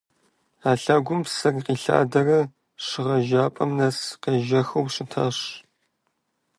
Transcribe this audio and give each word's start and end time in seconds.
А 0.69 0.71
лъэгум 0.81 1.21
псыр 1.25 1.55
къилъадэрэ 1.65 2.39
шыгъэжапӏэм 2.85 3.71
нэс 3.77 3.97
къежэхыу 4.21 4.91
щытащ. 4.93 5.37